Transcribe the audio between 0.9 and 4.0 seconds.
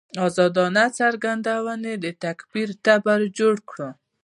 څرګندونې د تکفیر تبر جوړ کړ.